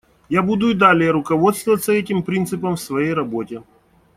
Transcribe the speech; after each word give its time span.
Я 0.29 0.41
буду 0.41 0.71
и 0.71 0.73
далее 0.73 1.11
руководствоваться 1.11 1.91
этим 1.93 2.23
принципом 2.23 2.75
в 2.75 2.81
своей 2.81 3.13
работе. 3.13 3.61